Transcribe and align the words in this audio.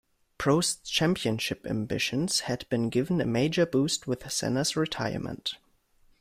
Prost's 0.39 0.89
championship 0.89 1.63
ambitions 1.67 2.39
had 2.39 2.67
been 2.69 2.89
given 2.89 3.21
a 3.21 3.25
major 3.27 3.67
boost 3.67 4.07
with 4.07 4.31
Senna's 4.31 4.75
retirement. 4.75 5.59